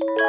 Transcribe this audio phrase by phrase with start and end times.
[0.00, 0.28] you.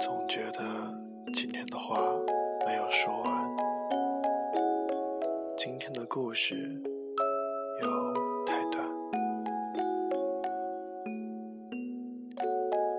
[0.00, 0.62] 总觉得
[1.34, 1.98] 今天的话
[2.66, 3.56] 没有说完，
[5.58, 6.54] 今天的故事
[7.82, 8.14] 有
[8.46, 8.82] 太短，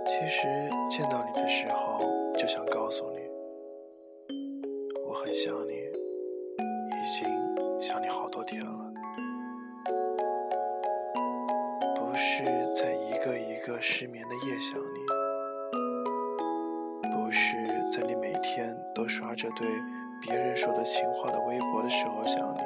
[0.06, 0.48] 其实
[0.92, 2.02] 见到你的时候
[2.38, 3.22] 就想告诉你，
[5.08, 7.28] 我很想你，已经
[7.82, 8.94] 想你好多天了。
[11.96, 12.44] 不是
[12.76, 15.01] 在一个一个失眠的夜想你，
[19.42, 19.68] 着对。
[20.22, 22.60] 别人说的情话的微博的时候想你，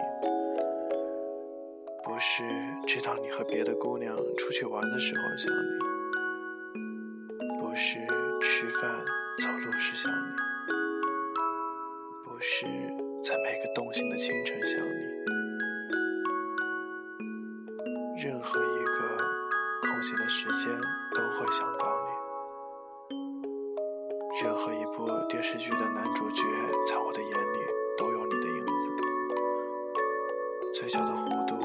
[2.04, 2.44] 不是
[2.86, 5.80] 知道你和别的姑娘出去玩的时候想你，
[7.58, 8.06] 不是
[8.42, 8.92] 吃饭
[9.42, 10.36] 走路时想你，
[12.26, 12.66] 不是
[13.24, 15.06] 在每个动心的清晨想你，
[18.22, 19.18] 任何一个
[19.82, 20.70] 空闲的时间
[21.14, 22.05] 都会想到你，
[24.44, 26.44] 任何一部电视剧的男主角
[26.86, 27.60] 在我的眼里
[27.96, 28.92] 都有你的影子。
[30.74, 31.56] 嘴角的弧度，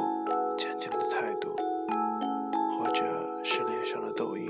[0.57, 1.53] 坚定的态度，
[2.79, 3.03] 或者
[3.43, 4.49] 是脸上的痘印，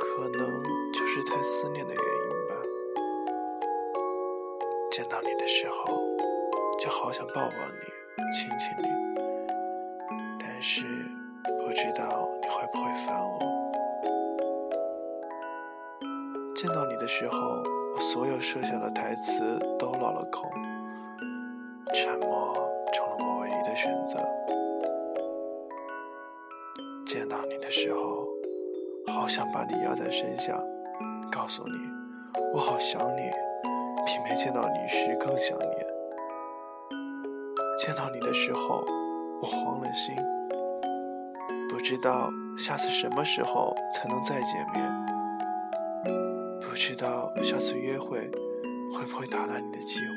[0.00, 0.62] 可能
[0.94, 2.54] 就是太思念的原因吧。
[4.90, 5.92] 见到你的时候，
[6.80, 8.88] 就好想抱抱你，亲亲你，
[10.40, 10.84] 但是
[11.44, 13.51] 不知道你会不会烦我。
[16.62, 17.36] 见到你的时候，
[17.92, 20.48] 我所有设下的台词都落了空。
[21.92, 22.54] 沉默
[22.92, 24.20] 成了我唯一的选择。
[27.04, 28.28] 见到你的时候，
[29.12, 30.56] 好想把你压在身下，
[31.32, 31.74] 告诉你
[32.54, 33.28] 我好想你，
[34.06, 35.70] 比没见到你时更想念。
[37.76, 38.84] 见到你的时候，
[39.40, 40.14] 我慌了心，
[41.68, 45.21] 不知道下次什么时候才能再见面，
[46.84, 48.18] 知道下次约会
[48.90, 50.14] 会不会打乱你的计划。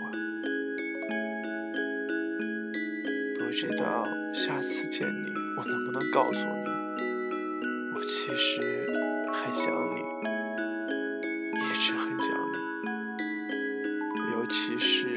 [3.37, 6.67] 不知道下次见你，我能不能告诉你，
[7.93, 8.87] 我其实
[9.31, 9.99] 很想你，
[11.59, 12.57] 一直很想你，
[14.31, 15.14] 尤其是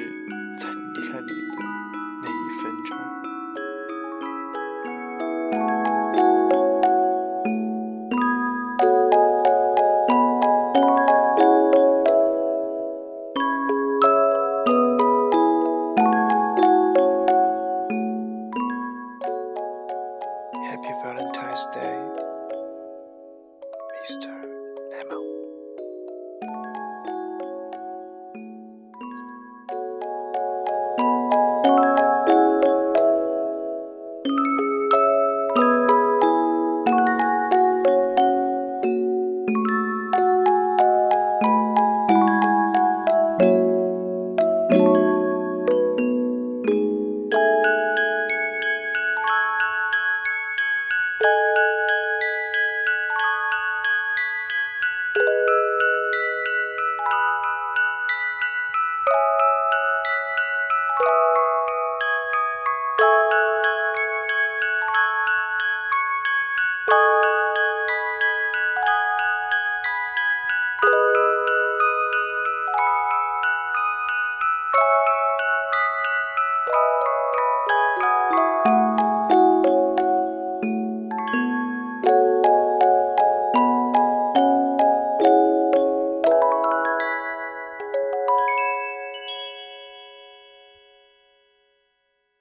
[21.58, 22.07] this day.